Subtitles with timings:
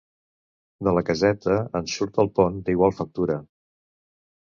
[0.87, 3.41] De la caseta en surt el pont d’igual factura.